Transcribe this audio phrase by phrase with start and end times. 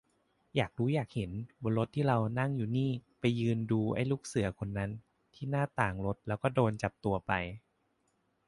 [0.55, 1.31] อยากรู้อยากเห็น
[1.63, 4.89] บนรถที่เรานั่งอยู่นี่ ไปยืนดูไอ้ลูกเสือคนนั้น
[5.33, 7.31] ที่หน้าต่างรถ แล้วก็โดนจับตัวไป